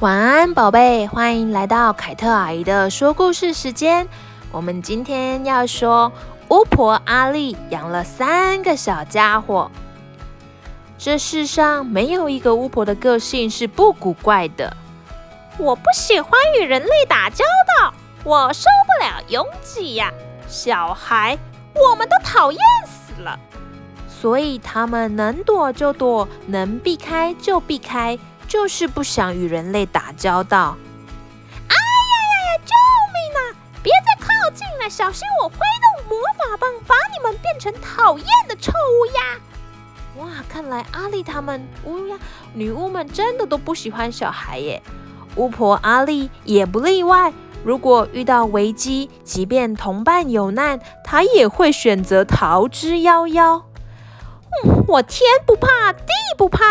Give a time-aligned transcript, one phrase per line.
[0.00, 4.06] 晚安，宝贝，欢迎来到凯特阿姨的说故事时间。
[4.52, 6.12] 我们今天要说
[6.50, 9.70] 巫婆阿丽养了三个小家伙。
[10.98, 14.76] 这世上没有一个巫婆的个性是不古怪的。
[15.56, 17.42] 我不喜欢与人类打交
[17.80, 20.12] 道，我受不了拥挤呀，
[20.46, 21.38] 小孩
[21.74, 23.40] 我们都讨厌死了。
[24.10, 28.18] 所以他们能躲就躲，能避开就避开。
[28.48, 30.76] 就是不想与人类打交道。
[31.68, 32.62] 哎呀呀呀！
[32.64, 32.72] 救
[33.12, 33.40] 命啊！
[33.82, 40.22] 别再靠近了，小心我挥动魔法棒，把你们变成讨厌的臭乌鸦！
[40.22, 42.18] 哇，看来阿丽他们乌鸦
[42.54, 44.82] 女巫们真的都不喜欢小孩耶。
[45.34, 47.32] 巫婆阿丽也不例外。
[47.62, 53.64] 如果遇到危机，即便同伴有难，她也会选择逃之夭夭。
[54.64, 56.64] 嗯，我天不怕地不怕。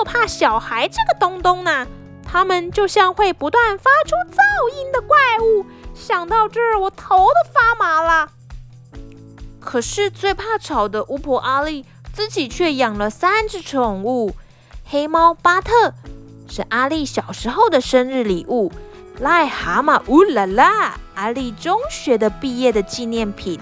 [0.00, 1.86] 就怕小孩这个东东呢，
[2.24, 5.66] 他们就像会不断发出噪音的怪物。
[5.94, 8.30] 想到这儿，我头都发麻了。
[9.60, 14.34] 可是最怕吵的巫婆阿丽自己却养了三只宠物：
[14.86, 15.92] 黑猫巴特
[16.48, 18.72] 是阿丽小时候的生日礼物；
[19.20, 23.60] 癞蛤蟆乌拉拉，阿丽中学的毕业的纪念品；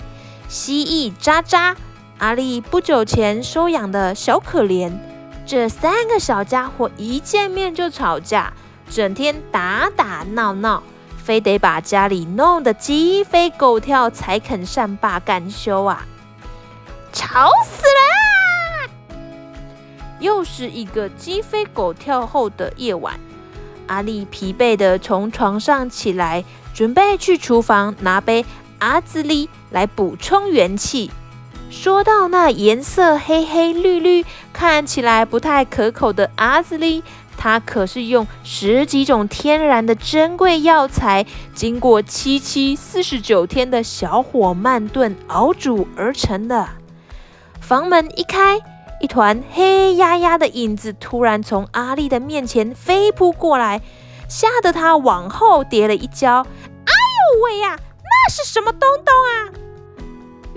[0.48, 1.76] 蜥蜴渣渣，
[2.18, 4.96] 阿丽不久前收养的小可怜。
[5.48, 8.52] 这三个小家伙一见面就吵架，
[8.90, 10.82] 整天打打闹闹，
[11.16, 16.06] 非得把家里弄得鸡飞狗跳才肯善罢甘休啊！
[17.14, 19.16] 吵死了！
[20.20, 23.18] 又是一个鸡飞狗跳后的夜晚，
[23.86, 28.44] 阿丽疲惫地从床上起来，准备去厨房拿杯
[28.80, 31.10] 阿兹丽来补充元气。
[31.70, 37.02] 说到那颜色黑黑绿绿，看起来不太可口的阿兹丽，
[37.36, 46.68] 它可是用十几种天然的珍贵药材，经过七七四十九天的小火慢炖熬煮而成的。
[47.60, 48.58] 房门一开，
[49.00, 53.82] 一团黑压压的影子突然从阿丽的面前飞扑过来，
[54.28, 56.40] 吓得她往后跌了一跤。
[56.40, 59.67] 哎呦喂呀，那是什么东东啊？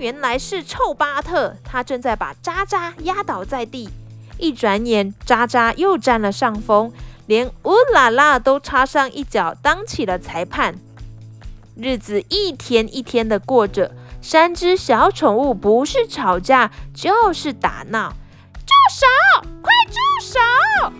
[0.02, 3.88] 原来是臭巴特，他正在把渣渣压倒在地。
[4.36, 6.92] 一转眼，渣渣又占了上风，
[7.26, 10.74] 连乌拉拉都插上一脚，当起了裁判。
[11.76, 18.12] 日子一天一天的过着，三只小宠物不是吵架就是打闹。
[18.66, 19.48] 住手！
[19.62, 19.94] 快住
[20.26, 20.92] 手！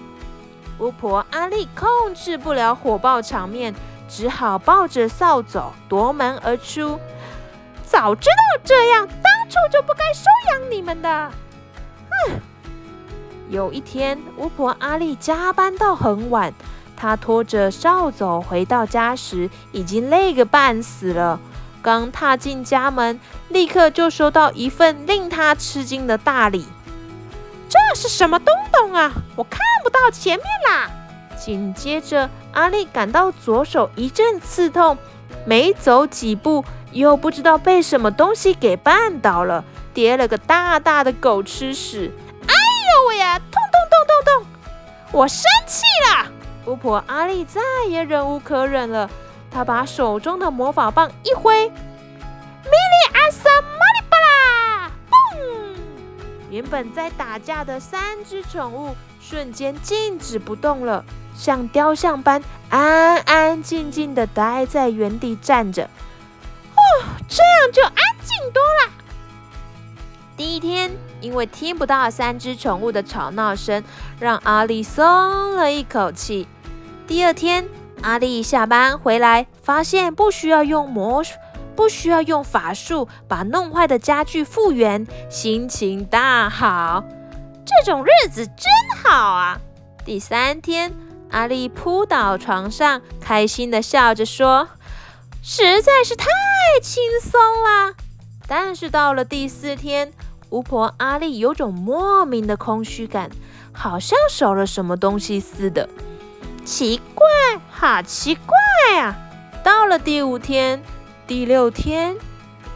[0.79, 3.75] 巫婆阿丽控制不了火爆场面，
[4.09, 7.01] 只好抱着扫帚夺门而出。
[8.03, 11.31] 早知道这样，当初就不该收养你们的。
[12.11, 12.41] 哼！
[13.49, 16.53] 有一天，巫婆阿丽加班到很晚，
[16.97, 21.39] 她拖着扫帚回到家时，已经累个半死了。
[21.81, 23.21] 刚踏进家门，
[23.51, 26.67] 立刻就收到一份令她吃惊的大礼。
[27.69, 29.13] 这是什么东东啊？
[29.37, 30.91] 我看不到前面啦！
[31.39, 34.99] 紧接着，阿丽感到左手一阵刺痛，
[35.47, 36.65] 没走几步。
[36.93, 39.65] 又不知道被什么东西给绊倒了，
[39.95, 42.11] 跌了个大大的狗吃屎！
[42.47, 44.47] 哎呦喂呀，痛痛痛痛痛！
[45.13, 46.31] 我生气了！
[46.67, 49.11] 巫婆阿丽再也忍无可忍了，
[49.51, 51.75] 她把手中的魔法棒一挥，米
[52.71, 54.91] 里阿萨玛里巴拉！
[55.11, 55.77] 嘣！
[56.51, 61.05] 原本在打架的三只宠物瞬间静止不动了，
[61.35, 65.89] 像雕像般安安静静的待在原地站着。
[67.35, 68.93] 这样就安静多了。
[70.37, 73.83] 第一天，因为听不到三只宠物的吵闹声，
[74.21, 76.47] 让阿丽松了一口气。
[77.07, 77.67] 第二天，
[78.03, 81.23] 阿丽下班回来，发现不需要用魔，
[81.75, 87.05] 不需要用法术把弄坏的家具复原，心情大好。
[87.65, 88.67] 这种日子真
[89.03, 89.59] 好啊！
[90.05, 90.93] 第三天，
[91.31, 94.69] 阿丽扑倒床上，开心地笑着说。
[95.45, 96.29] 实在是太
[96.81, 97.95] 轻松了，
[98.47, 100.13] 但是到了第四天，
[100.51, 103.29] 巫婆阿丽有种莫名的空虚感，
[103.73, 105.89] 好像少了什么东西似的。
[106.65, 107.27] 奇怪，
[107.73, 109.17] 好奇怪啊！
[109.65, 110.81] 到了第五天、
[111.27, 112.17] 第六天，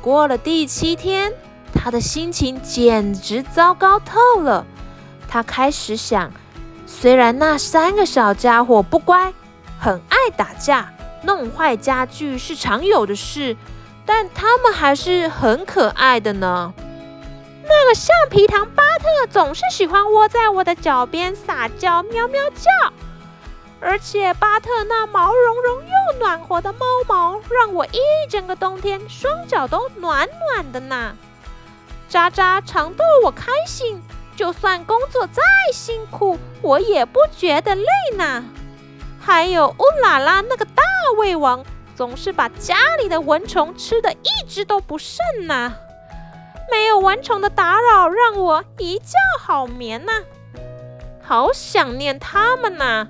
[0.02, 1.32] 过了第七天，
[1.72, 4.66] 她的心情简直糟糕透了。
[5.28, 6.32] 她开始想，
[6.84, 9.32] 虽然那三个小家伙不乖，
[9.78, 10.92] 很爱打架。
[11.26, 13.56] 弄坏家具是常有的事，
[14.06, 16.72] 但他们还是很可爱的呢。
[17.68, 22.70] 那个橡皮糖巴特总是喜欢窝在我的脚边撒娇，喵喵叫。
[23.78, 27.98] 而且巴特那毛茸茸又暖和的猫毛，让我一
[28.30, 31.14] 整个冬天双脚都暖暖的呢。
[32.08, 34.00] 渣渣常逗我开心，
[34.36, 35.42] 就算工作再
[35.72, 37.84] 辛苦，我也不觉得累
[38.16, 38.44] 呢。
[39.26, 40.84] 还有乌拉拉那个大
[41.18, 41.64] 胃王，
[41.96, 45.18] 总是把家里的蚊虫吃的一只都不剩
[45.48, 45.74] 呐。
[46.70, 50.12] 没有蚊虫的打扰，让我一觉好眠呐。
[51.20, 53.08] 好想念他们呐！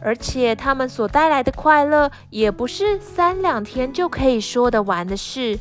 [0.00, 5.58] 而且他们所带来的快乐，也不是三两天就可以说得完的事。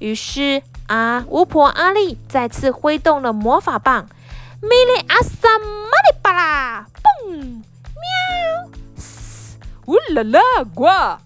[0.00, 4.08] 于是啊，巫婆阿丽再次挥动了魔法棒，
[4.60, 5.20] 米里阿
[10.12, 10.40] 乌拉拉
[10.74, 11.18] 呱！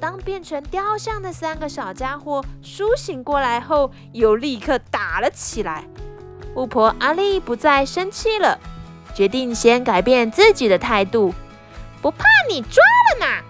[0.00, 5.84] 当变成雕像的三个小家伙苏醒过来后，又立刻打了起来。
[6.56, 8.58] 巫婆阿丽不再生气了，
[9.14, 11.32] 决定先改变自己的态度。
[12.00, 12.82] 不怕你抓
[13.12, 13.42] 了呢，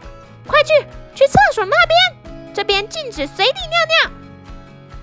[0.46, 0.74] 快去
[1.14, 4.12] 去厕所那边，这边禁止随地尿尿。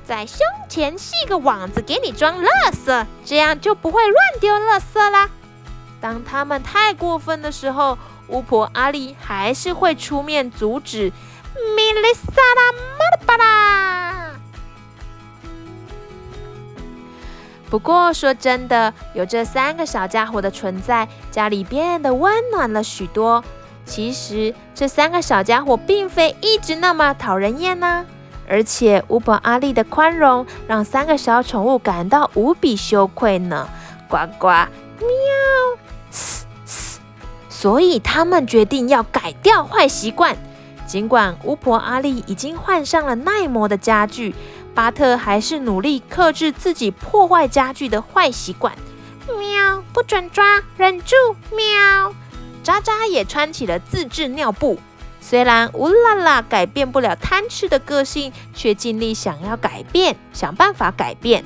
[0.06, 5.28] 在胸前系个网子，给你装垃圾，这样就不会乱丢垃圾啦。
[6.00, 7.98] 当他们太过分的时候，
[8.30, 11.12] 巫婆阿丽还是会出面阻止。
[11.76, 14.32] 米莉莎拉玛巴拉。
[17.70, 23.44] 不过说真的，有这三个小家伙的存在，家里变得温暖了许多。
[23.86, 28.06] 其实这三个小家伙并非一直那么讨人厌呢。
[28.48, 33.70] 而且巫婆阿丽的宽容，让三个小宠物感到无比羞愧呢。
[34.08, 34.68] 呱呱，喵。
[37.60, 40.38] 所以他们决定要改掉坏习惯。
[40.88, 44.34] 尽管巫婆阿丽已经换上了耐磨的家具，
[44.74, 48.74] 巴特还是努力克制自己破坏家具的坏习惯。
[49.38, 51.14] 喵，不准抓，忍住。
[51.52, 52.14] 喵，
[52.64, 54.80] 渣渣也穿起了自制尿布。
[55.20, 61.44] 虽然乌拉拉改变不了贪吃的个性，却尽力想要改变，想办法改变。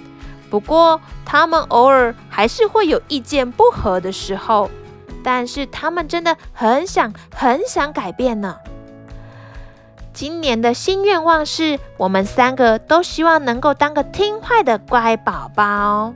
[0.52, 4.70] 不过，他们偶尔还是会有意见不合的时候。
[5.24, 8.58] 但是，他们真的很想、很想改变呢。
[10.14, 16.14] 今年的新愿望是我们三个都希望能够当个听话的乖宝宝。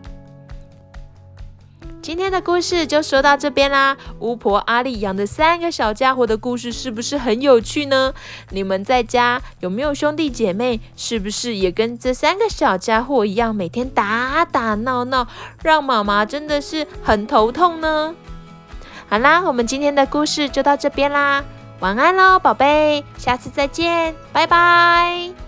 [2.00, 3.98] 今天的故事就说到这边啦。
[4.19, 8.13] 巫婆阿丽养的三个小家伙的故事是不是很有趣呢？
[8.51, 10.80] 你们在家有没有兄弟姐妹？
[10.95, 15.27] 是不是也跟这三个小家伙一样，每天打打闹闹，
[15.63, 18.15] 让妈妈真的是很头痛呢？
[19.09, 21.44] 好啦，我们今天的故事就到这边啦。
[21.80, 25.47] 晚安喽，宝贝，下次再见，拜拜。